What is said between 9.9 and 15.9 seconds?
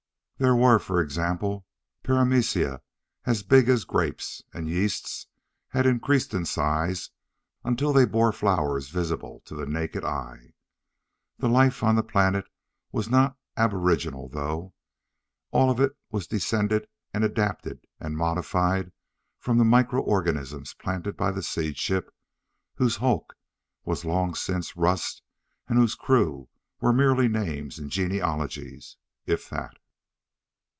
eye. The life on the planet was not aboriginal, though. All of